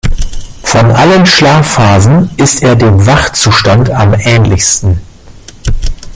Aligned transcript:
Von 0.63 0.89
allen 0.89 1.27
Schlafphasen 1.27 2.31
ist 2.37 2.63
er 2.63 2.75
dem 2.75 3.05
Wachzustand 3.05 3.91
am 3.91 4.15
ähnlichsten. 4.15 4.99